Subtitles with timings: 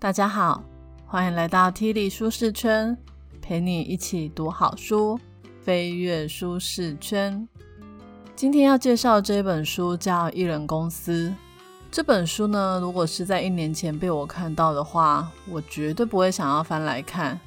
[0.00, 0.62] 大家好，
[1.06, 2.96] 欢迎来到 T 力舒适圈，
[3.42, 5.18] 陪你一起读好书，
[5.60, 7.48] 飞跃舒适圈。
[8.36, 11.30] 今天要介绍这本书叫《艺人公司》。
[11.90, 17.40] 这本书呢，如果是在一年前被我看到的话，我绝对不会想要翻来看，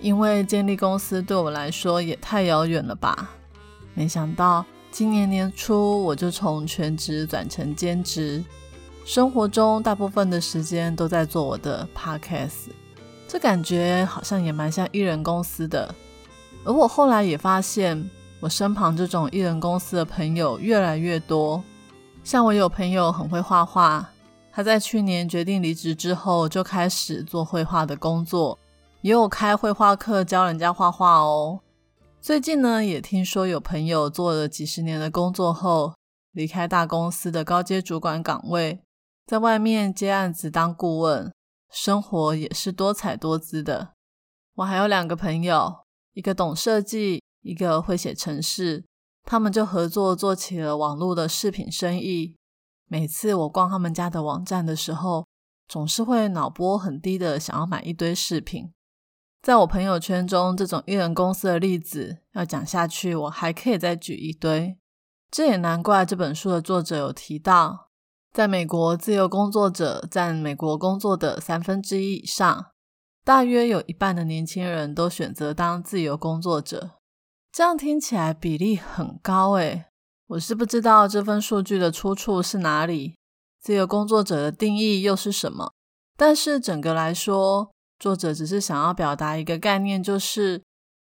[0.00, 3.32] 因为建立公司对我来说也太遥远了吧。
[3.92, 8.42] 没想到今年年初，我就从全职转成兼职。
[9.08, 12.68] 生活中大部分的时间都在做我的 podcast，
[13.26, 15.94] 这感觉好像也蛮像艺人公司的。
[16.62, 21.64] 而我后来也发现，我身旁这种艺人公司的朋友越来越多。
[22.22, 24.06] 像我有朋友很会画画，
[24.52, 28.58] 他在去年决定离职之后，就开始做绘画的工作，
[29.00, 31.60] 也有开绘画课教人家画画哦。
[32.20, 35.94] 最近呢，也听说有朋友做了几十年的工作后，
[36.32, 38.80] 离开大公司的高阶主管岗位。
[39.28, 41.30] 在外面接案子当顾问，
[41.70, 43.92] 生活也是多彩多姿的。
[44.54, 48.86] 我还有两个朋友，一个懂设计，一个会写程式，
[49.24, 52.36] 他们就合作做起了网络的饰品生意。
[52.86, 55.26] 每次我逛他们家的网站的时候，
[55.68, 58.72] 总是会脑波很低的想要买一堆饰品。
[59.42, 64.78] 在我朋友圈中，这种艺人公司的例子要讲下去，我还可以再举一堆。
[65.30, 67.87] 这也难怪这本书的作者有提到。
[68.38, 72.66] 在美国，自由工作者占美国工作的三分之一以上，
[73.24, 77.00] 大约有一半的年轻人都选择当自由工作者。
[77.50, 79.86] 这样听起来比例很高诶，
[80.28, 83.16] 我是不知道这份数据的出处是哪里，
[83.60, 85.72] 自由工作者的定义又是什么。
[86.16, 90.62] 但是整个来说，作者只是想要表达一个概念，就是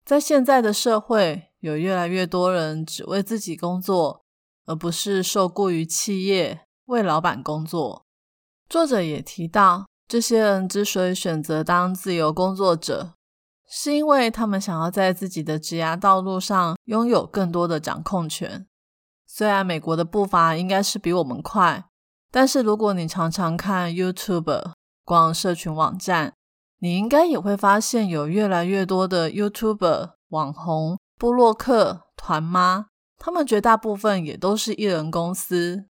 [0.05, 4.23] 在现在的社会，有越来越多人只为自己工作，
[4.65, 6.61] 而不是受雇于企业。
[6.87, 8.05] 为老板工作，
[8.69, 13.13] 作者也提到，这些人之所以选择当自由工作者，
[13.69, 18.65] 是因为他们想要在自己的职涯道路上拥有更多的掌控权。
[19.25, 21.89] 虽然美国的步伐应该是比我们快，
[22.31, 24.71] 但是如果你常常看 YouTube、
[25.03, 26.33] 逛社群网站，
[26.79, 32.85] 你应该也会发现，有越来越多的 YouTuber、网红、布洛克、团妈，
[33.17, 35.87] 他们绝大部分也都是艺人公司。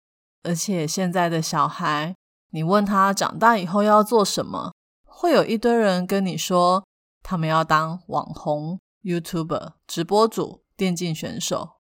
[0.43, 2.15] 而且现在的小孩，
[2.51, 4.73] 你问他长大以后要做什么，
[5.05, 6.83] 会有一堆人跟你说，
[7.21, 11.73] 他们要当网红、YouTuber、直播主、电竞选手。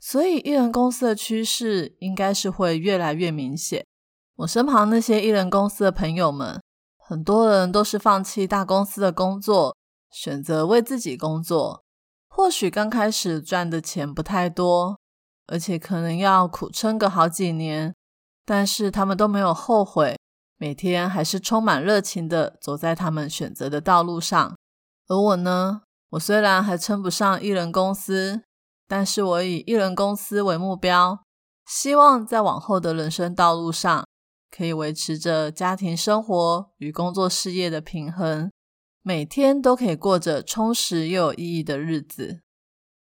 [0.00, 3.84] 所以艺人公司的趋势应该是会越来越明显。
[4.36, 6.60] 我身旁那些艺人公司的朋友们，
[6.96, 9.76] 很多人都是放弃大公司的工作，
[10.10, 11.82] 选择为自己工作。
[12.28, 15.00] 或许刚开始赚的钱不太多，
[15.48, 17.94] 而且可能要苦撑个好几年。
[18.48, 20.16] 但是他们都没有后悔，
[20.56, 24.56] 每天还是充满热情的走在他们选择的道路上。
[25.06, 25.82] 而我呢，
[26.12, 28.44] 我虽然还称不上艺人公司，
[28.86, 31.22] 但是我以艺人公司为目标，
[31.66, 34.06] 希望在往后的人生道路上，
[34.50, 38.50] 可以维持着家庭生活与工作事业的平衡，
[39.02, 42.40] 每天都可以过着充实又有意义的日子。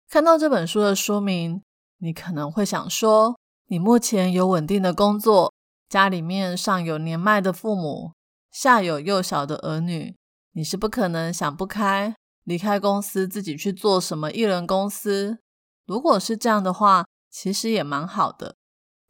[0.09, 1.61] 看到这本书的书名，
[1.99, 3.36] 你可能会想说。
[3.69, 5.53] 你目前有稳定的工作，
[5.89, 8.13] 家里面上有年迈的父母，
[8.49, 10.15] 下有幼小的儿女，
[10.53, 15.39] 你是不可能想不开离开公司自己去做什么艺人公司。
[15.85, 18.55] 如果是这样的话，其实也蛮好的。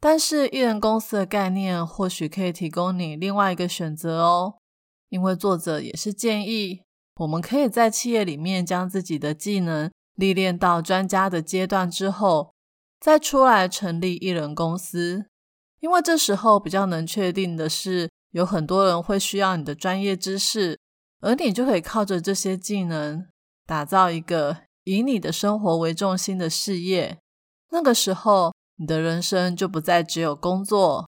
[0.00, 4.54] 但是艺人公司的概念或许可以提供你另外一个选择哦，
[5.08, 6.82] 因为作者也是建议
[7.20, 12.54] 我们可以在企业里面将自己的技能历练到专家的阶段之后。
[13.00, 15.26] 再出来成立艺人公司，
[15.80, 20.78] 因为这时候比较能确定的是，有很多人会需要你的专业知识，
[21.20, 23.26] 而你就可以靠着这些技能，
[23.66, 27.18] 打造一个以你的生活为重心的事业。
[27.70, 31.08] 那个时候，你的人生就不再只有工作、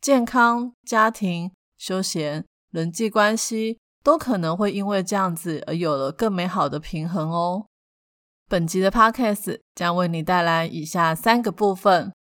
[0.00, 7.66] 健康、家庭、休闲、人际关系，都可能会因为这样子而有了更美好的平衡哦。
[8.50, 12.14] 本集的 Podcast 将为你带来以下三个部分：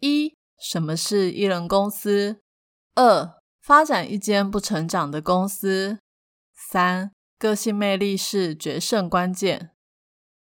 [0.00, 2.36] 一、什么是艺人公司；
[2.94, 5.98] 二、发展一间不成长的公司；
[6.56, 9.72] 三、个性魅力是决胜关键。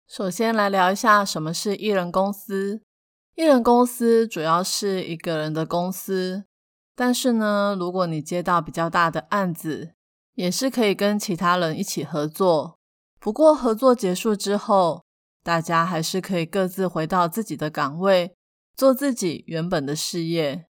[0.06, 2.82] 首先来聊一下什么是艺人公司。
[3.34, 6.44] 艺人公司主要是一个人的公司，
[6.94, 9.94] 但是呢，如果你接到比较大的案子，
[10.34, 12.78] 也是可以跟其他人一起合作。
[13.18, 15.02] 不过合作结束之后，
[15.46, 18.34] 大家还是可以各自回到自己的岗位，
[18.74, 20.66] 做自己原本的事业。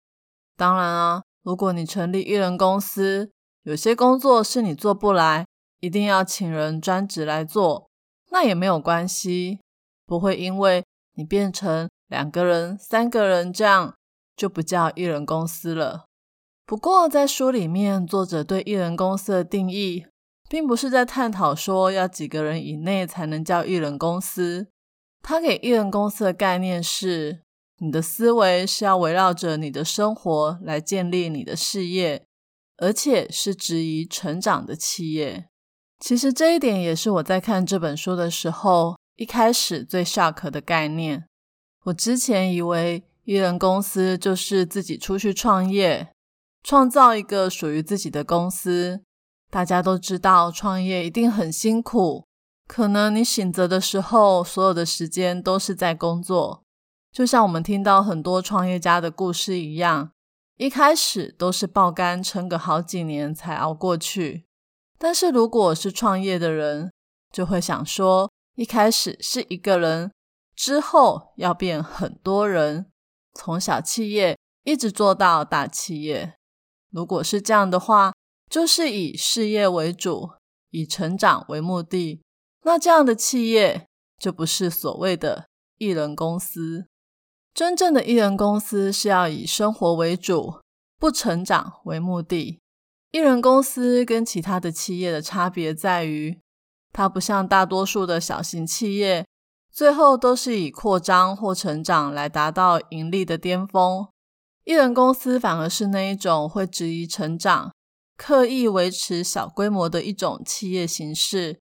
[0.57, 3.31] 当然啊，如果你成立艺人公司，
[3.63, 5.47] 有些工作是你做不来，
[5.79, 7.89] 一定要请人专职来做，
[8.33, 9.61] 那也没有关系，
[10.07, 10.83] 不会因为
[11.13, 13.95] 你变成两个人、三个人这样，
[14.37, 16.07] 就不叫艺人公司了。
[16.67, 20.05] 不过在书里面，作者对艺人公司的定义，
[20.49, 24.69] 并不是在探讨说要几个人以内才能叫艺人公司。
[25.23, 27.43] 他给艺人公司的概念是，
[27.79, 32.25] 你的思维是要围绕着你的生活来建立你的事业。
[32.77, 35.47] 而且是质疑成长的企业。
[36.01, 41.25] 其实这一点也是我在看这本书的时候一开始最 shock 的概念。
[41.85, 46.09] 我之前以为艺人公司就是自己出去创业，
[46.65, 49.03] 创造一个属于自己的公司。
[49.55, 52.27] 大家都知道创业一定很辛苦，
[52.67, 56.65] 可能你醒着的时候，所有的时间都是在工作，
[57.13, 60.11] 就像我们听到很多创业家的故事一样。
[60.57, 64.45] 一开始都是爆肝，撑个好几年才熬过去。
[64.99, 66.91] 但是如果是创业的人，
[67.33, 70.11] 就会想说，一开始是一个人，
[70.57, 72.87] 之后要变很多人，
[73.33, 76.35] 从小企业一直做到大企业。
[76.91, 78.14] 如果是这样的话，
[78.55, 80.31] 就是以事业为主，
[80.71, 82.23] 以成长为目的。
[82.63, 85.47] 那这样的企业就不是所谓的
[85.79, 86.87] 艺人公司。
[87.53, 90.61] 真正的艺人公司是要以生活为主，
[91.01, 92.61] 不成长为目的。
[93.11, 96.39] 艺人公司跟其他的企业的差别在于，
[96.93, 99.27] 它不像大多数的小型企业，
[99.73, 104.07] 最后都是以扩张或成长来达到盈利的巅峰。
[104.63, 107.73] 艺人公司反而是那一种会质疑成长、
[108.17, 111.59] 刻意维持小规模的一种企业形式。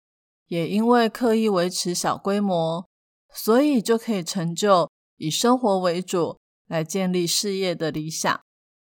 [0.48, 2.86] 也因为刻意维持小规模，
[3.34, 4.90] 所以就可以成就。
[5.16, 8.42] 以生活为主来建立事业的理想，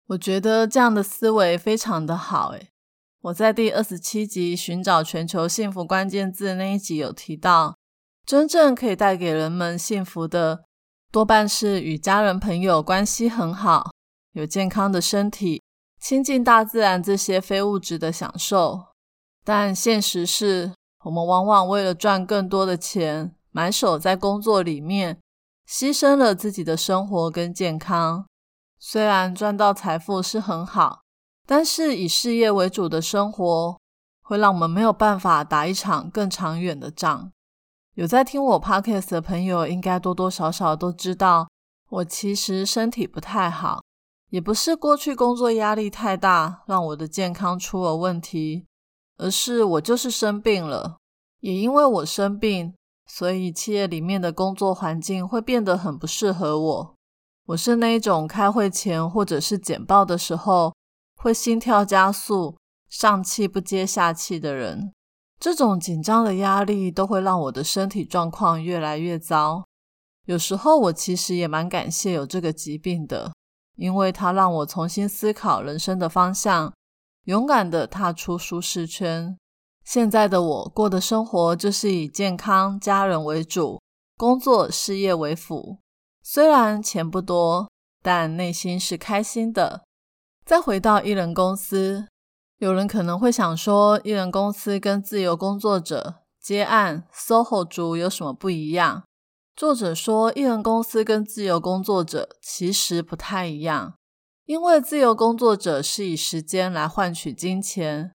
[0.07, 2.51] 我觉得这样的思维非常的好。
[2.51, 2.69] 诶，
[3.23, 7.77] 我在第二十七集寻找全球幸福关键字那一集有提到，
[8.25, 10.65] 真正可以带给人们幸福的，
[11.11, 13.91] 多半是与家人朋友关系很好，
[14.33, 15.62] 有健康的身体，
[16.05, 18.87] 亲近大自然这些非物质的享受。
[19.45, 20.73] 但现实是
[21.05, 25.21] 我们往往为了赚更多的钱，埋首在工作里面。
[25.65, 28.27] 牺牲了自己的生活跟健康，
[28.81, 31.03] 虽然赚到财富是很好，
[31.47, 33.79] 但是以事业为主的生活
[34.23, 37.31] 会让我们没有办法打一场更长远的仗。
[37.95, 41.49] 有在听我 podcast 的朋友，应该多多少少都知道，
[41.89, 43.81] 我其实身体不太好，
[44.33, 48.65] 也不是过去工作压力太大让我的健康出了问题，
[49.19, 50.97] 而是我就是生病了，
[51.41, 52.73] 也因为我生病。
[53.07, 56.95] 所以，企业里面的工作环境会变得很不适合我。
[57.49, 60.73] 我是那一种开会前或者是简报的时候
[61.17, 62.57] 会心跳加速、
[62.89, 64.95] 上气不接下气的人。
[65.39, 69.65] 这种紧张的压力都会让我的身体状况越来越糟。
[70.25, 73.35] 有时候，我其实也蛮感谢有这个疾病的，
[73.83, 76.73] 因为它让我重新思考人生的方向，
[77.25, 79.37] 勇敢的踏出舒适圈。
[79.85, 83.81] 现在的我过的生活就是以健康、家人为主，
[84.17, 85.79] 工作、事业为辅。
[86.23, 87.69] 虽然钱不多，
[88.01, 89.83] 但内心是开心的。
[90.47, 92.07] 再回到艺人公司，
[92.59, 99.03] 有人可能会想说，艺人公司跟自由工作者接案、SOHO 族有什么不一样？
[99.55, 103.95] 作者说，艺人公司跟自由工作者其实不太一样，
[104.47, 108.13] 因为自由工作者是以时间来换取金钱。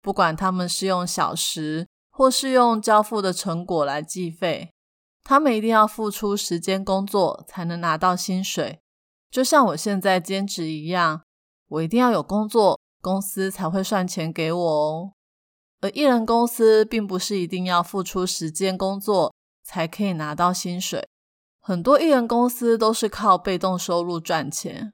[0.00, 4.72] 不管他们是用小时，或是用交付的成果来计费，
[5.22, 8.80] 他们一定要付出时间工作才能拿到薪水。
[9.30, 11.22] 就像我现在兼职一样，
[11.68, 15.12] 我一定要有工作，公司才会算钱给我哦。
[15.80, 19.32] 而艺人公司并不是一定要付出时间工作
[19.72, 21.08] 才可以拿到薪水，
[21.58, 24.92] 很多艺人公司都是靠被动收入赚钱。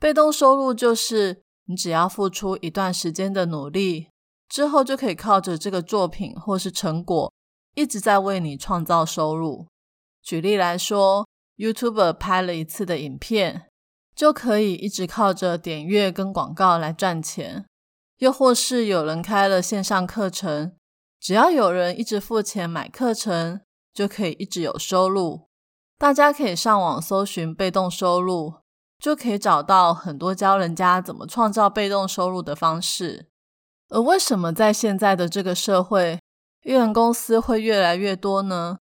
[0.00, 4.08] 被动收入就是你只要付出一段时间的努力。
[4.48, 7.32] 之后就可以靠着这个作品或是成果，
[7.74, 9.66] 一直在为你创造收入。
[10.22, 13.66] 举例来说，YouTuber 拍了一次的影片，
[14.14, 17.66] 就可以一直靠着点阅跟广告来赚钱。
[18.18, 20.76] 又或是有人开了线上课程，
[21.20, 23.60] 只要有人一直付钱买课程，
[23.96, 25.48] 就可以一直有收入。
[25.96, 28.56] 大家可以上网搜寻被动收入，
[28.98, 33.30] 就可以找到很多教人家怎么创造被动收入的方式。
[33.88, 36.20] 而为什么在现在的这个社会，
[36.64, 38.76] 艺人公司会越来越多呢？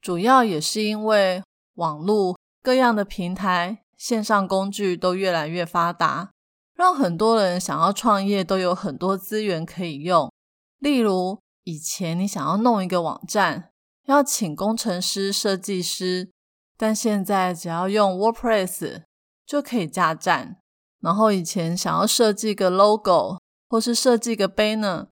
[0.00, 1.44] 主要也是因为
[1.74, 6.30] 网络各样的平台、线上工具都越来越发达，
[6.74, 10.32] 让很多人想要创业都有很多资源可以用。
[10.80, 13.70] 例如，以前你想要弄一个网站，
[14.06, 16.30] 要请工程师、设计师，
[16.76, 19.02] 但现在只要用 WordPress
[19.44, 20.58] 就可以架站。
[21.00, 25.08] 然后以前想要设计个 logo 或是设计个 banner，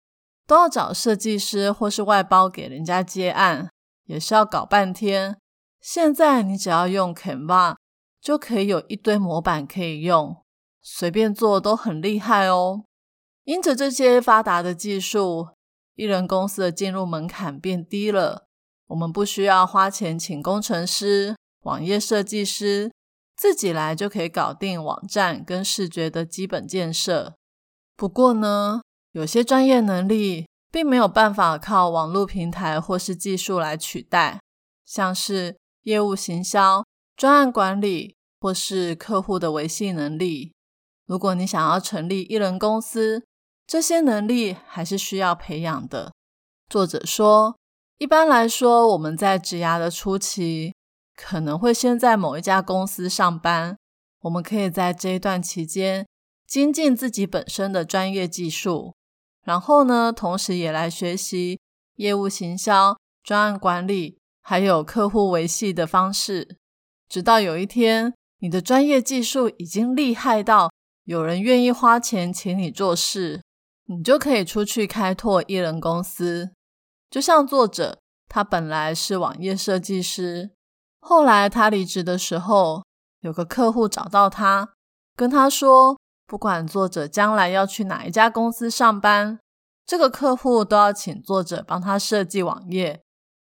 [0.46, 3.70] 都要找设计师或是外包给人家接案，
[4.04, 5.38] 也是要搞半天。
[5.80, 7.76] 现在你只要用 Canva，
[8.20, 10.36] 就可以有一堆模板可以用，
[10.82, 12.84] 随便做都很厉害哦。
[13.44, 15.48] 因着这些发达的技术，
[15.94, 18.46] 艺人公司的进入门槛变低了，
[18.90, 22.92] 我们不需要花钱请工程师、网页设计师。
[23.36, 27.34] 自己来就可以搞定网站跟视觉的基本建设。
[27.96, 28.82] 不过呢，
[29.12, 34.38] 有些专业能力并没有办法靠网络平台或是技术来取代，
[34.84, 36.84] 像是业务行销、
[37.16, 40.52] 专案管理或是客户的维系能力。
[41.06, 43.24] 如果你想要成立艺人公司，
[43.66, 46.12] 这些能力还是需要培养的。
[46.68, 47.56] 作者说，
[48.00, 50.74] 一般来说，我们在职涯的初期。
[51.14, 53.76] 可能会先在某一家公司上班，
[54.22, 56.06] 我们可以在这一段期间
[56.46, 58.94] 精进自己本身的专业技术，
[59.44, 61.60] 然后呢，同时也来学习
[61.96, 66.56] 业务行销、专案管理，还有客户维系的方式，
[67.06, 70.70] 直到有一天你的专业技术已经厉害到
[71.04, 73.42] 有人愿意花钱请你做事，
[73.88, 76.52] 你就可以出去开拓艺人公司。
[77.10, 77.98] 就像作者，
[78.28, 80.52] 他本来是网页设计师。
[81.00, 82.84] 后来他离职的时候，
[83.20, 84.74] 有个客户找到他，
[85.16, 89.40] 跟他说，不管作者将来要去哪一家公司上班，
[89.84, 93.00] 这个客户都要请作者帮他设计网页。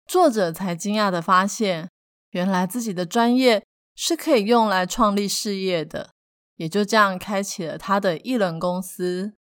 [0.06, 1.90] 作者才惊讶的发现，
[2.30, 6.12] 原来自己的专业是可以用来创立事业的，
[6.58, 9.34] 也就这样开启了他的艺人公司。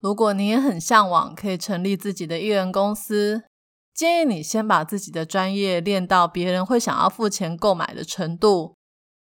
[0.00, 3.44] 如果你也很向往可以成立自己的艺人公司，
[3.94, 8.76] 建议你先把自己的专业练到别人会想要付钱购买的程度，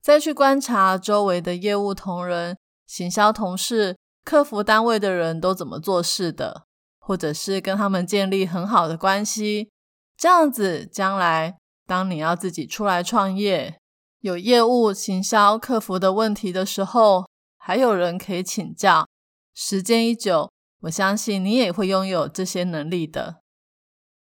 [0.03, 2.57] 再去观察周围的业务同仁、
[2.87, 6.67] 行销同事、客服单位的人都怎么做事的，
[6.99, 9.71] 或者是跟他们建立很好的关系。
[10.19, 11.57] 这样子，将来
[11.87, 13.79] 当你要自己出来创业，
[14.21, 19.07] 有业务、行销、客服的问题的时候，还有人可以请教。
[19.55, 20.51] 时间一久，
[20.83, 23.37] 我相信你也会拥有这些能力的。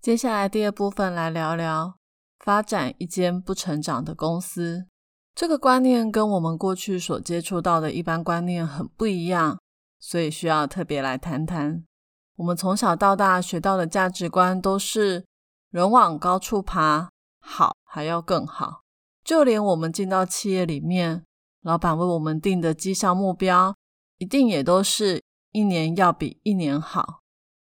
[0.02, 1.94] 接下来第二部分来聊聊
[2.38, 4.86] 发展一间不成长的公司。
[5.34, 9.60] 这个观念跟我们过去所接触到的一般观念很不一样，
[9.98, 11.84] 所以需要特别来谈谈。
[12.36, 15.26] 我们从小到大学到的价值观都是
[15.70, 18.80] 人往高处爬，好还要更好。
[19.22, 21.22] 就连我们进到企业里面，
[21.60, 23.76] 老板为我们定的绩效目标，
[24.16, 27.19] 一定也都是一年要比一年好。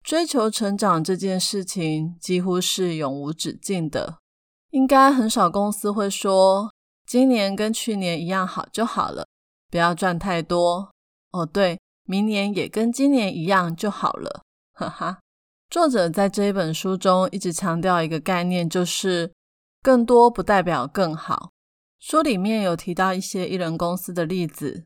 [0.07, 4.19] 追求成长这件事情几乎是永无止境的，
[4.69, 6.71] 应该很少公司会说
[7.05, 9.27] 今年跟去年一样好就好了，
[9.69, 10.93] 不要赚太多
[11.31, 11.45] 哦。
[11.45, 15.19] 对，明年也跟今年一样就好了，哈哈。
[15.69, 19.33] 作者在这一本书中一直强调一个概念，就是
[19.83, 21.49] 更多不代表更好。
[21.99, 24.85] 书里面有提到一些艺人公司的例子，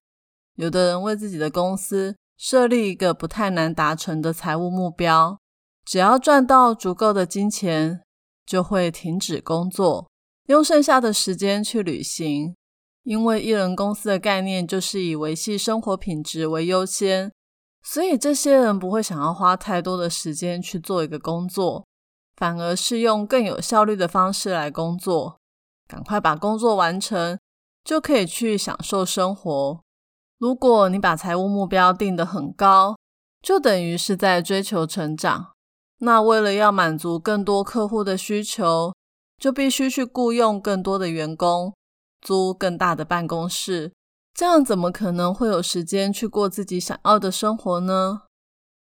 [0.56, 2.16] 有的人为自己的公司。
[2.42, 5.38] 设立一个不太难达成的财务目标，
[5.86, 8.02] 只要赚到足够的金钱，
[8.48, 10.10] 就会停止工作，
[10.48, 12.56] 用剩下的时间去旅行。
[13.04, 17.32] 因为艺人公司的概念就是以维系生活品质为优先，
[17.84, 21.86] 所以这些人不会想要花太多的时间去做一个工作，
[22.38, 25.38] 反而是用更有效率的方式来工作，
[25.88, 27.38] 赶快把工作完成，
[27.84, 29.80] 就可以去享受生活。
[30.42, 32.98] 如果你把财务目标定得很高，
[33.44, 35.52] 就等于是在追求成长。
[36.00, 38.92] 那为了要满足更多客户的需求，
[39.38, 41.76] 就必须去雇佣更多的员工，
[42.22, 43.92] 租更大的办公室。
[44.34, 48.22] 这样怎么可能会有时间去过自己想要的生活呢？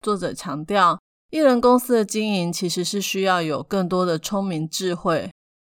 [0.01, 0.99] 作者强调，
[1.31, 5.31] 艺人公司的经营其实是需要有更多的聪明智慧，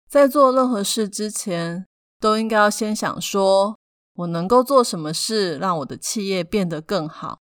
[0.07, 1.87] 在做任何事之前，
[2.19, 3.75] 都应该要先想说。
[4.21, 7.39] 我能够做什么事让我的企业变得更好，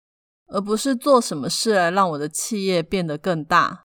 [0.49, 3.83] 而不是做什么事来让我的企业变得更大。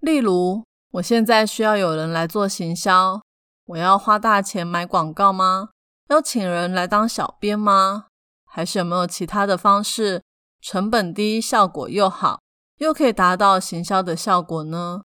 [0.00, 3.20] 例如，我现在需要有人来做行销，
[3.66, 5.70] 我要花大钱买广告吗？
[6.08, 8.06] 要请人来当小编吗？
[8.44, 10.22] 还是有没有其他的方式，
[10.60, 12.40] 成本低、效果又好，
[12.78, 15.02] 又可以达到行销的效果呢？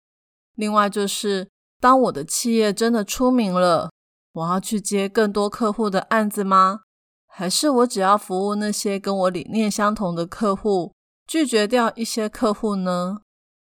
[0.55, 3.89] 另外，就是当我的企业真的出名了，
[4.33, 6.81] 我要去接更多客户的案子吗？
[7.39, 10.91] 还是我只要服务那些跟我理念相同的客户，
[11.25, 13.21] 拒绝掉一些客户呢？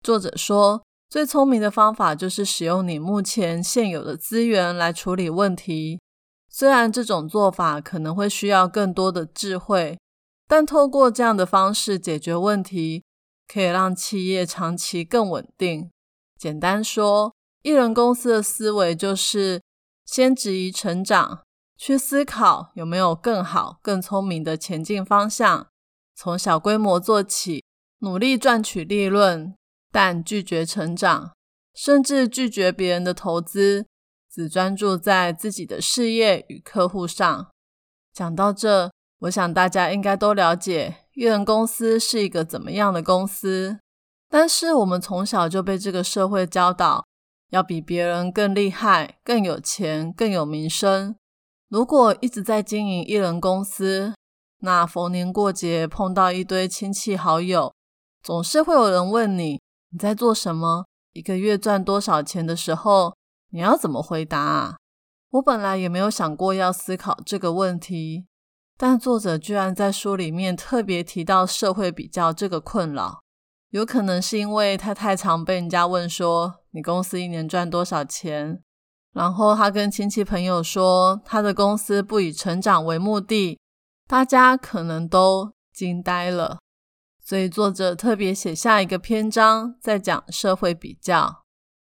[0.01, 6.01] 作者说，最聪明的方法就是使用你目前现有的资源来处理问题。
[6.49, 9.97] 虽然这种做法可能会需要更多的智慧，
[10.45, 13.05] 但透过这样的方式解决问题，
[13.47, 15.89] 可以让企业长期更稳定。
[16.37, 19.61] 简单说，艺人公司的思维就是
[20.05, 21.43] 先质疑成长。
[21.85, 25.67] 去思考有没有更好、更聪明的前进方向，
[26.15, 27.61] 从小规模做起，
[27.99, 29.53] 努力赚取利润，
[29.91, 31.33] 但拒绝成长，
[31.75, 33.85] 甚至拒绝别人的投资，
[34.31, 37.49] 只专注在自己的事业与客户上。
[38.13, 38.89] 讲到这，
[39.23, 43.77] 我想大家应该都了解艺人公司是一个怎么样的公司。
[44.29, 47.03] 但是我们从小就被这个社会教导，
[47.49, 51.17] 要比别人更厉害、更有钱、更有名声。
[51.73, 54.13] 如果一直在经营艺人公司，
[54.59, 57.73] 那逢年过节碰到一堆亲戚好友，
[58.21, 63.15] 总是会有人问你你在做什么，一个月赚多少钱的时候，
[63.49, 64.75] 你要怎么回答啊？
[65.31, 68.27] 我本来也没有想过要思考这个问题，
[68.77, 73.21] 但作者居然在书里面特别提到社会比较这个困扰，
[73.71, 78.61] 有可能是因为他太常被人家问说你公司一年赚多少钱。
[79.13, 83.59] 然后他跟亲戚朋友说，他的公司不以成长为目的，
[84.07, 86.57] 大家可能都惊呆了。
[87.23, 91.43] 所以作者特别写下一个篇章，在讲社会比较。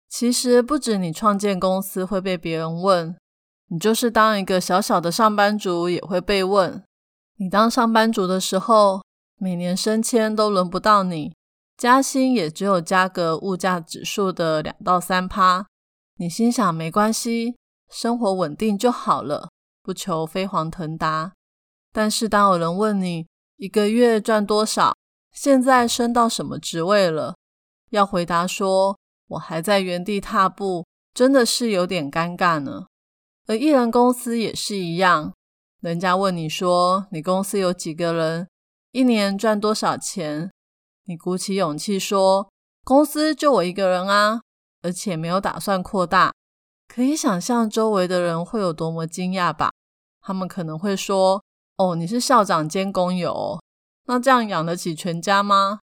[0.08, 3.14] 其实不止你创建公司会被别人问，
[3.68, 6.82] 你就是当一个小小的上班族也会被问。
[7.36, 9.02] 你当上班族的时候，
[9.38, 11.32] 每年升迁都轮不到你，
[11.76, 15.67] 加薪也只有加个物价指数的两到三趴。
[16.20, 17.54] 你心想没关系，
[17.88, 19.50] 生活稳定就好了，
[19.84, 21.32] 不求飞黄腾达。
[21.92, 24.96] 但是当有人问你一个月赚多少，
[25.30, 27.36] 现在升到什么职位了，
[27.90, 28.98] 要回答说
[29.28, 30.84] 我还在原地踏步，
[31.14, 32.86] 真的是有点尴尬呢。
[33.46, 35.32] 而艺人公司也是一样，
[35.80, 38.48] 人家问你说你公司有几个人，
[38.90, 40.50] 一年赚多少钱，
[41.04, 42.50] 你鼓起勇气说
[42.82, 44.40] 公司就我一个人啊。
[44.82, 46.32] 而且没有打算扩大，
[46.86, 49.70] 可以想象周围的人会有多么惊讶吧？
[50.20, 51.42] 他们可能会说
[51.78, 53.60] ：“哦，你是校长兼工友，
[54.06, 55.80] 那这样养得起全家吗？”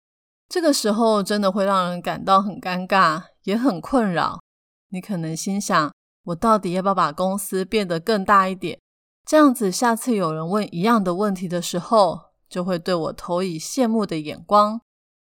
[0.49, 4.39] 这个时候真的会让人感到很尴尬，也很困扰。
[4.89, 5.91] 你可能心想
[6.25, 8.79] ：“我到底要不要把公司变得更大一点？
[9.25, 14.81] 这样子，下次有人问一样的问题的时候，就会对我投以羡慕的眼光，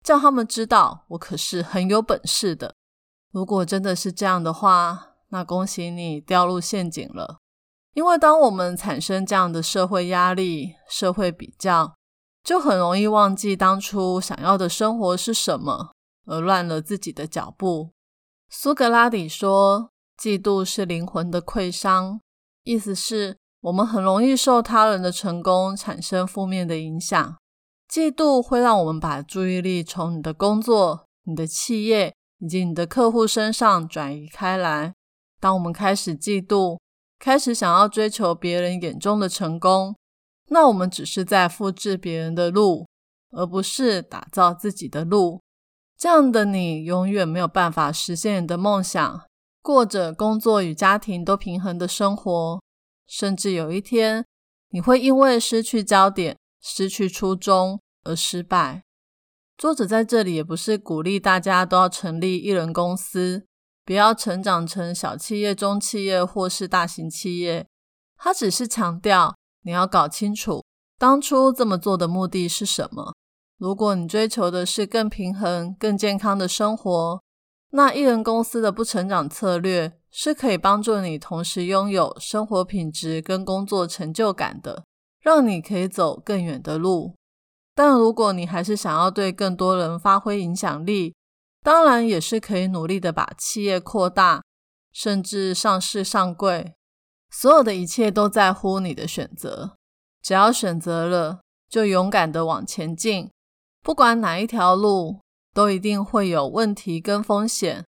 [0.03, 2.75] 叫他们知道我可是很有本事的。”
[3.33, 7.39] 如果真的是这样的话，那恭喜你掉入陷阱了。
[7.95, 11.95] 因为当我们产生这样的社会压力、社会比较，
[12.43, 15.93] 就很容易忘记当初想要的生活是什么，
[16.27, 17.89] 而乱了自己的脚步。
[18.49, 22.21] 苏格拉底说：“嫉妒是灵魂的溃伤。”
[22.63, 27.35] 意思是，我们很容易受他人的成功产生负面的影响。
[27.91, 32.13] 嫉妒会让我们把注意力从你的工作、你的企业。
[32.43, 34.93] 以及你的客户身上转移开来。
[35.39, 36.77] 当我们开始嫉妒，
[37.17, 39.95] 开始想要追求别人眼中的成功，
[40.49, 42.85] 那我们只是在复制别人的路，
[43.31, 45.39] 而不是打造自己的路。
[45.97, 49.23] 这样的你永远没有办法实现你的梦想，
[49.61, 52.61] 过着工作与家庭都平衡的生活。
[53.07, 54.25] 甚至有一天，
[54.71, 58.83] 你会因为失去焦点、失去初衷而失败。
[59.63, 63.45] 作者在这里也不是鼓励大家都要成立艺人公司，
[63.85, 67.65] 不要成长成小企业、中企业或是大型企业。
[68.17, 70.65] 他只是强调你要搞清楚
[70.99, 73.13] 当初这么做的目的是什么。
[73.57, 77.21] 如果你追求的是更平衡、更健康的生活，
[77.69, 84.83] 那艺人公司的不成长策略是可以帮助你同时拥有生活品质跟工作成就感的，
[85.21, 87.15] 让你可以走更远的路。
[87.75, 91.15] 但如果你还是想要对更多人发挥影响力，
[91.63, 94.43] 当然也是可以努力的把企业扩大，
[94.91, 96.75] 甚至上市上柜。
[97.31, 99.75] 所有的一切都在乎你的选择。
[100.21, 103.31] 只要选择了，就勇敢的往前进。
[103.81, 105.19] 不管哪一条路，
[105.53, 107.83] 都一定会有问题跟风险，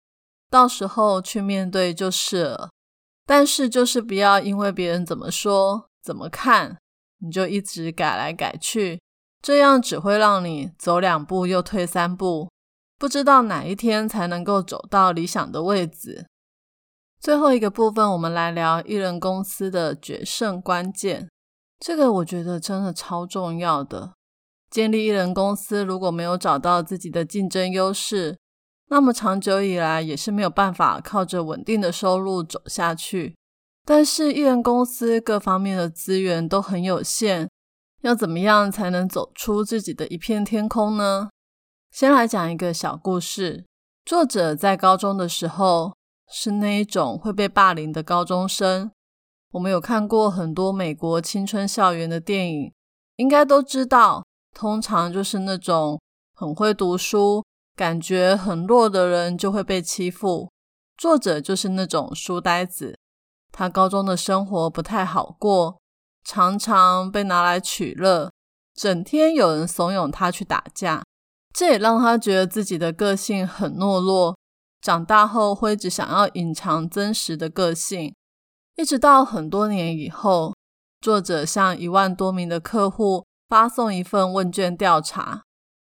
[0.49, 2.71] 到时候去面对就是了。
[3.27, 6.79] 但是就是不要因为别人怎么说、怎么看，
[7.18, 9.01] 你就一直改来改去。
[9.42, 12.48] 这样只会让你走两步又退三步，
[12.96, 16.26] 不知道哪一天才能够走到理想的位置。
[17.20, 21.28] 最后一个部分，我们来聊艺人公司的决胜关键。
[21.81, 24.12] 这个我觉得真的超重要的。
[24.70, 28.38] 建立艺人公司如果没有找到自己的竞争优势，
[28.88, 33.35] 那么长久以来也是没有办法靠着稳定的收入走下去。
[33.85, 37.48] 但是艺人公司各方面的资源都很有限，
[38.03, 41.31] 要怎么样才能走出自己的一片天空呢？
[41.93, 43.65] 先来讲一个小故事。
[44.05, 45.95] 作者在高中的时候
[46.29, 48.91] 是那一种会被霸凌的高中生。
[49.53, 52.73] 我们有看过很多美国青春校园的电影，
[53.17, 56.01] 应该都知道，通常就是那种
[56.35, 57.45] 很会读书。
[57.77, 60.51] 感觉很弱的人就会被欺负，
[60.99, 62.99] 作者就是那种书呆子。
[63.51, 65.79] 他高中的生活不太好过，
[66.25, 68.31] 常常被拿来取乐，
[68.75, 71.03] 整天有人怂恿他去打架，
[71.53, 74.37] 这也让他觉得自己的个性很懦弱。
[74.81, 78.15] 长大后会只想要隐藏真实的个性，
[78.77, 80.55] 一直到很多年以后，
[81.01, 85.43] 作者向一万多名的客户发送一份问卷调查。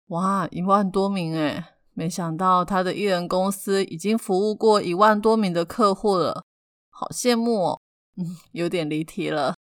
[0.07, 6.43] 哇，一万多名诶没想到他的艺人公司已经服务过一万多名的客户了，
[6.89, 7.81] 好羡慕哦。
[8.17, 9.54] 嗯，有点离题了。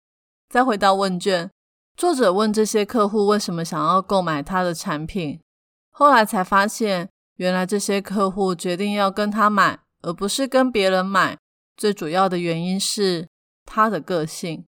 [0.52, 1.50] 再回到问卷，
[1.96, 5.40] 作者问这些客户为什么想要购买他的产品，
[5.92, 11.38] 后来才发现，原来这些客户决定要跟他买，而不是跟别人买，
[11.74, 13.26] 最主要的原因是
[13.64, 14.66] 他的个性。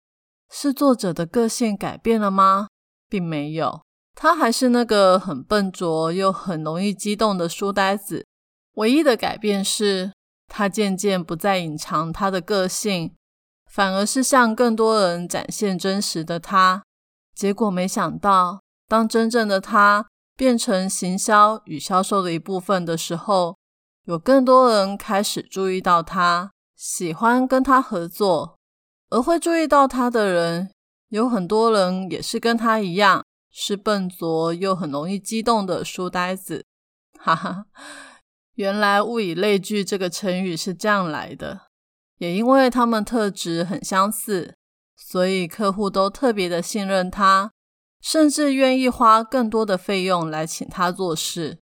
[0.52, 2.68] 是作者的个性改变了吗？
[3.08, 3.82] 并没有。
[4.13, 8.26] 他还是那个很笨拙又很容易激动的书呆子，
[8.74, 10.12] 唯一的改变是
[10.50, 13.15] 他渐渐不再隐藏他的个性，
[13.69, 16.84] 反而是向更多人展现真实的他。
[17.36, 23.55] 结果没想到，当真正的他变成行销与销售的一部分的时候，
[24.05, 28.58] 有更多人开始注意到他，喜欢跟他合作。
[29.10, 30.71] 而会注意到他的人，
[31.10, 33.23] 有很多人也是跟他一样。
[33.51, 36.63] 是笨拙又很容易激动的书呆子，
[37.17, 37.65] 哈哈！
[38.53, 41.68] 原来“物以类聚”这个成语是这样来的。
[42.19, 44.55] 也因为他们特质很相似，
[44.95, 47.51] 所以客户都特别的信任他，
[48.01, 51.58] 甚至愿意花更多的费用来请他做事。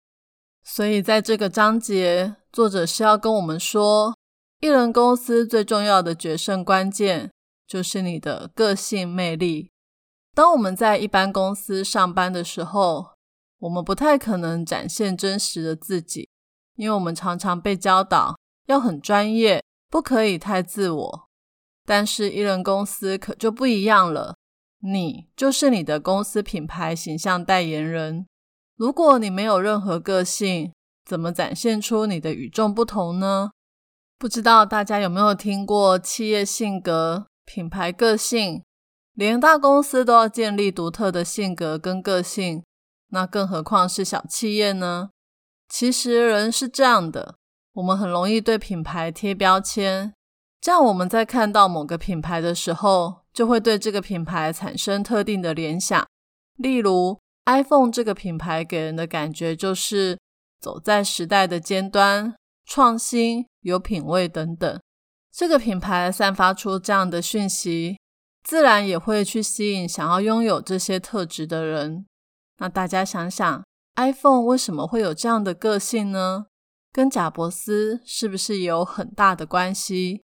[0.64, 4.14] 所以在这个章节，作者是要跟我们说，
[4.60, 7.32] 艺人公司最重要的决胜关键
[7.66, 9.72] 就是你的个性魅力。
[10.34, 13.12] 当我们在一般公司上班的时候，
[13.60, 16.30] 我们不太可能展现真实的自己，
[16.76, 21.28] 因为我们常常被教导要很专业，不可以太自我。
[21.86, 24.36] 但是艺人公司可就不一样了，
[24.80, 28.28] 你就是你的公司品牌形象代言人。
[28.76, 30.74] 如果你没有任何个性，
[31.06, 33.52] 怎么展现出你的与众不同呢？
[34.20, 38.64] 不知道大家有没有听过企业性格、品牌个性？
[39.14, 42.64] 连大公司都要建立独特的性格跟个性，
[43.10, 45.10] 那更何况是小企业呢？
[45.70, 47.38] 其实人是这样的，
[47.78, 50.12] 我们很容易对品牌贴标签，
[50.60, 56.04] 这样我们在看到某个品牌的时候，就会对这个品牌产生特定的联想。
[56.56, 60.18] 例如，iPhone 这个品牌给人的感觉就是
[60.60, 62.34] 走在时代的尖端，
[62.66, 64.82] 创新、有品味等等。
[65.32, 68.00] 这个品牌散发出这样的讯息。
[68.44, 72.08] 自然也会去吸引想要拥有这些特质的人。
[72.58, 73.64] 那大家想想
[73.98, 76.48] ，iPhone 为什么会有这样的个性呢？
[76.98, 80.24] 跟贾伯斯是不是有很大的关系？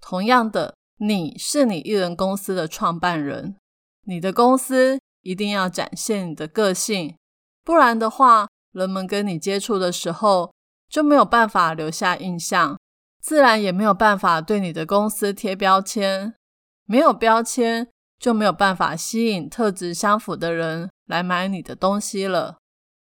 [0.00, 3.56] 同样的，你是你艺人公司的创办人，
[4.04, 7.16] 你的公司一定要展现你的个性，
[7.64, 10.54] 不然的话，人们跟你接触的时候
[10.88, 12.78] 就没有办法留下印象，
[13.20, 16.32] 自然也没有办法对你的公司贴标签。
[16.84, 17.88] 没有标签，
[18.20, 22.58] 就没有办法吸引特质相符的人来买你的东西了。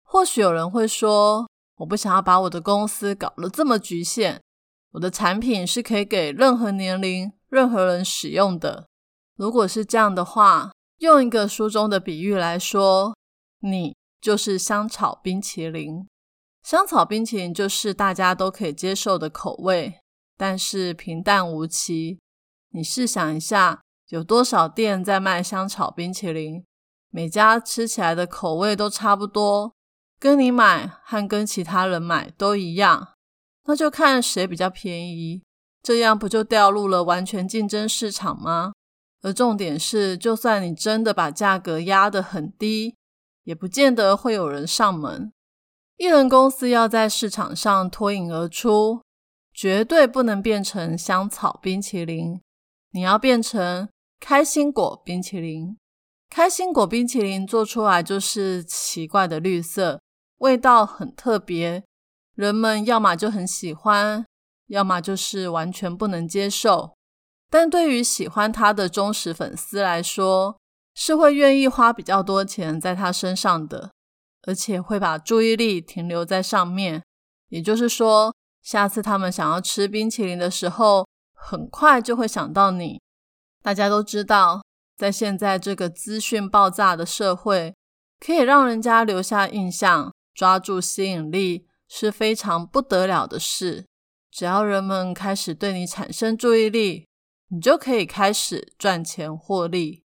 [0.04, 1.50] 或许有人会说
[1.82, 4.40] ：“我不想要把我的公司搞得这么局限，
[4.92, 8.86] 我的产品是可以给任何年龄、任何人使用的。”
[9.36, 13.16] 如果是这样的话，用一个书中的比喻来说，
[13.62, 16.08] 你就是香草冰淇淋。
[16.62, 19.96] 香草冰淇淋就是大家都可以接受的口味，
[20.38, 22.20] 但是平淡无奇。
[22.70, 26.64] 你试想一下，有多少店在卖香草冰淇淋？
[27.10, 29.74] 每家吃起来的口味都差不多，
[30.22, 33.16] 跟你买和跟其他人买都一样，
[33.66, 35.42] 那就看谁比较便宜。
[35.82, 38.74] 这样不就掉入了完全竞争市场吗？
[39.24, 42.96] 而重点是，就算你真的把价格压得很低，
[43.46, 45.34] 也不见得会有人上门。
[45.98, 49.02] 艺人公司要在市场上脱颖而出，
[49.52, 52.40] 绝对不能变成香草冰淇淋。
[52.92, 55.76] 你要变成开心果冰淇淋，
[56.30, 60.00] 开心果冰淇淋做出来就是奇怪的绿色，
[60.42, 61.84] 味道很特别，
[62.36, 64.26] 人们要么就很喜欢，
[64.68, 66.96] 要么就是完全不能接受。
[67.50, 70.58] 但对于喜欢它的忠实粉丝来说，
[70.96, 73.92] 是会愿意花比较多钱在它身上的，
[74.48, 77.04] 而且会把注意力停留在上面。
[77.50, 83.00] 也就是说，下次他们想要吃冰淇淋的时候，很快就会想到你。
[83.62, 84.62] 大家都知道。
[84.98, 87.74] 在现在这个资讯爆炸的社会，
[88.20, 93.86] 可以让人家留下印象、抓住吸引力是非常不得了的事。
[94.32, 97.08] 只要人们开始对你产生注意力，
[97.50, 100.04] 你就可以开始赚钱获利。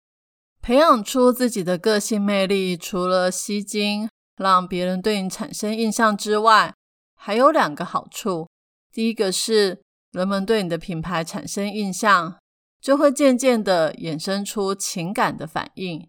[0.61, 6.73] 培养出自己的个性魅力，除了吸睛，让别人对你产生印象之外，
[7.15, 8.47] 还有两个好处。
[8.91, 12.37] 第一个是人们对你的品牌产生印象。
[12.81, 16.07] 就会渐渐的衍生出情感的反应，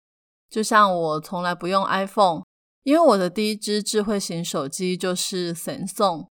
[0.50, 2.42] 就像我从来不用 iPhone，
[2.86, 6.28] 因为我的第一支智慧型手机就是神送，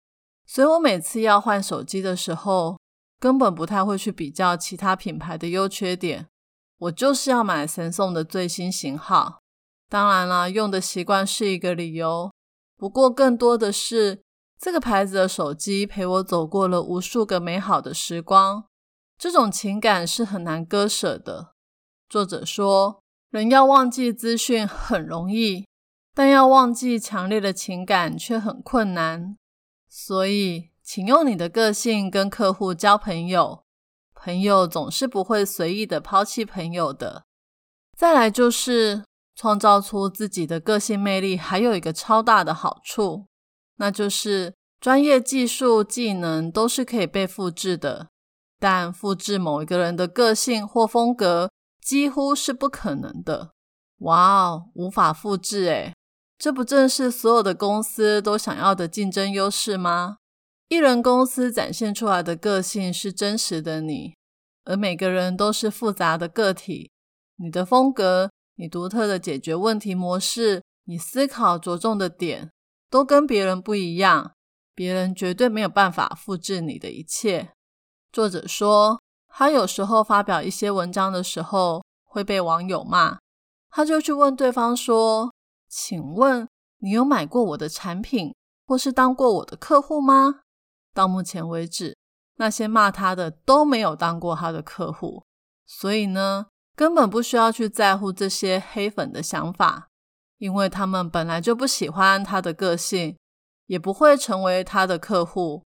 [0.46, 2.78] 所以我每次要换手机的时候，
[3.20, 6.28] 根本不太会去比较其他品牌的优缺点，
[6.78, 9.40] 我就是要买神送的最新型号。
[9.90, 12.32] 当然啦，用的习惯是一个理由，
[12.78, 14.22] 不过更多的是
[14.60, 18.64] 这个牌子的手机陪我走过了无数个美好的时光。
[19.18, 21.54] 这种情感是很难割舍的。
[22.08, 23.00] 作者说，
[23.32, 25.66] 人要忘记资讯很容易，
[26.14, 29.36] 但要忘记强烈的情感却很困难。
[29.90, 33.64] 所以，请用你的个性跟客户交朋友，
[34.14, 37.26] 朋友总是不会随意的抛弃朋友的。
[37.96, 39.04] 再来就是
[39.36, 43.28] 创造出自己的个性魅力，还有一个超大的好处，
[43.78, 48.10] 那就是专业技术技能都是可以被复制的。
[48.60, 53.52] 但复制某一个人的个性或风格几乎是不可能的。
[54.00, 55.94] 哇哦，无法复制诶，
[56.38, 60.18] 这不正是所有的公司都想要的竞争优势吗？
[60.68, 64.16] 艺人公司展现出来的个性是真实的你，
[64.66, 66.92] 而每个人都是复杂的个体。
[67.38, 72.52] 你的风格、你独特的解决问题模式、你思考着重的点，
[72.90, 74.34] 都跟别人不一样。
[74.76, 77.52] 别人绝对没有办法复制你的一切。
[78.12, 83.20] 作者说，他有时候发表一些文章的时候会被网友骂，
[83.70, 85.32] 他就去问对方说
[85.76, 88.36] ：“请问你有买过我的产品，
[88.68, 90.42] 或是当过我的客户吗？”
[90.94, 91.98] 到目前为止，
[92.36, 95.24] 那些骂他的都没有当过他的客户，
[95.66, 99.88] 所以呢，根本不需要去在乎这些黑粉的想法，
[100.38, 103.18] 因为他们本来就不喜欢他的个性，
[103.66, 105.64] 也不会成为他的客户。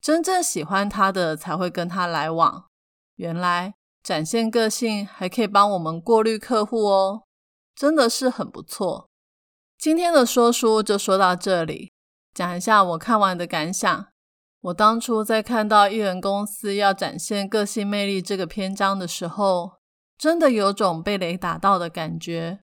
[0.00, 2.64] 真正喜欢他的才会跟他来往。
[3.16, 7.24] 原来展现个性还可以帮我们过滤客户哦，
[7.74, 9.09] 真的是很不错。
[9.80, 11.90] 今天的说书就说到这里，
[12.34, 14.08] 讲一下我看完的感想。
[14.60, 19.78] 我当初在看到艺人公司要展现个性魅力这个篇章的时候，
[20.18, 22.60] 真的有种被雷打到的感觉。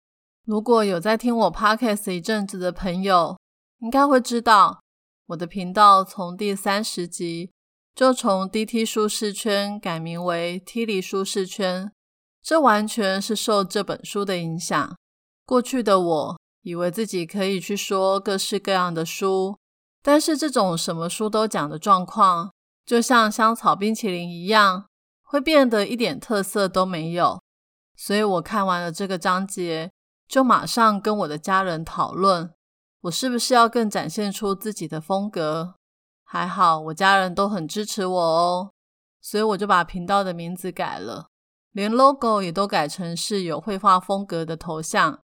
[0.43, 3.37] 如果有在听我 podcast 一阵子的朋友，
[3.81, 4.81] 应该会知道。
[5.27, 7.51] 我的频道从第三十集
[7.93, 11.91] 就从 DT 舒适圈改名为 T 里舒适圈，
[12.41, 14.95] 这完全是受这本书的影响。
[15.45, 19.57] 过去的我以为自己可以去说各式各样的书，
[20.01, 22.51] 但是这种什么书都讲的状况，
[22.85, 24.85] 就像香草冰淇淋一样，
[25.21, 27.41] 会变得一点特色都没有。
[27.95, 29.91] 所以我看完了这个章节，
[30.27, 32.51] 就马上跟我的家人讨论。
[33.01, 35.75] 我是不是要更展现出自己的风格？
[36.23, 38.71] 还好我家人都很支持我哦，
[39.21, 41.27] 所以我就把频道的名字改了，
[41.71, 45.19] 连 logo 也都改成是有绘画风格的头像，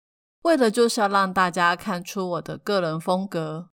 [0.45, 3.71] 为的就是要让大家看出我的个人风格。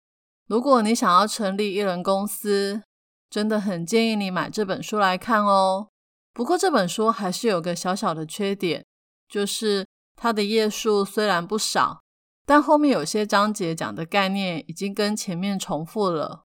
[0.47, 2.83] 如果你想要成立艺人公司，
[3.29, 5.89] 真的很建议你买这本书来看哦。
[6.33, 8.85] 不过这本书还是有个小小的缺点，
[9.29, 12.01] 就是它的页数虽然不少。
[12.47, 16.45] 但后面有些章节讲的概念已经跟前面重复了，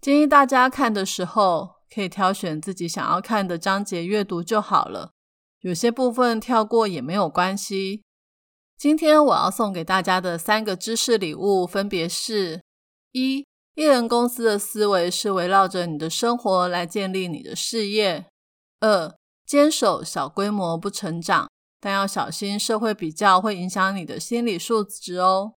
[0.00, 5.12] 建议大家看的时候可以挑选自己想要看的章节阅读就好了。
[5.60, 8.02] 有些部分跳过也没有关系。
[8.78, 12.62] 今天我要送给大家的三个知识礼物分别是：
[13.12, 18.26] 一、艺人公司的思维是围绕着你的生活来建立你的事业；
[18.80, 19.14] 二、
[19.46, 21.48] 坚守小规模不成长。
[21.80, 25.54] 但要小心，社会比较会影响你的心理素质哦。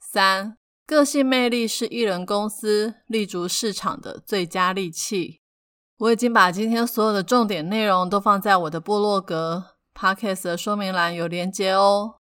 [0.00, 0.56] 三，
[0.86, 5.40] 个性魅力是艺人公司立足市场的最佳利器。
[5.98, 12.19] 我已经把今天所有的重点内容都放在我的部落格 podcast 的说明栏有连接哦。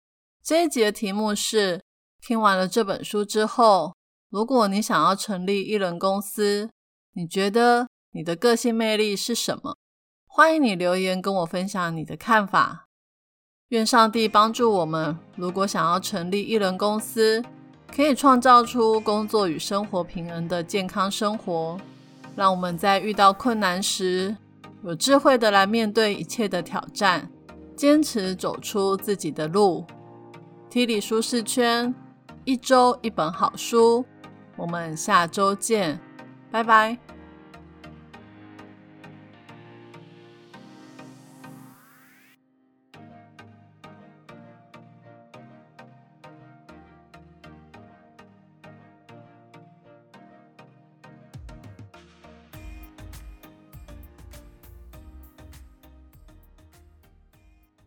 [0.46, 1.82] 这一集的题目是：
[2.20, 3.96] 听完了这本书之后，
[4.30, 6.70] 如果你想要成立艺人公司，
[7.14, 9.78] 你觉得你的个性魅力是什么？
[10.28, 12.88] 欢迎你留言跟我分享你的看法。
[13.70, 17.42] 愿上帝帮助我们，如果想要成立艺人公司，
[17.88, 21.80] 可以创造出工作与生活平衡的健康生活。
[22.36, 24.36] 让我们在遇到困难时，
[24.84, 27.32] 有智慧的来面对一切的挑战，
[27.78, 29.86] 坚持走出自己的路。
[30.74, 31.94] T 里舒适圈，
[32.46, 34.04] 一周一本好书，
[34.58, 36.00] 我们下周见，
[36.50, 36.98] 拜拜。